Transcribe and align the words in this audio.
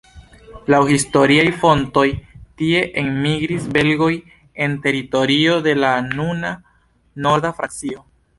Laŭ 0.73 0.77
historiaj 0.91 1.43
fontoj 1.65 2.05
tie 2.61 2.79
enmigris 3.01 3.67
belgoj 3.77 4.09
el 4.67 4.75
teritorio 4.87 5.59
de 5.69 5.77
la 5.85 5.93
nuna 6.09 6.55
norda 7.29 7.55
Francio. 7.61 8.05